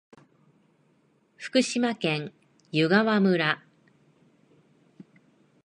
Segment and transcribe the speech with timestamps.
[1.37, 2.33] 福島県
[2.71, 3.61] 湯川村